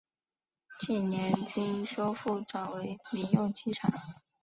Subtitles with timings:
[0.79, 3.91] 近年经修复转为民用机场。